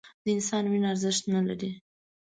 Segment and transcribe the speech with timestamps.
[0.23, 1.71] د انسان وینه ارزښت نه لري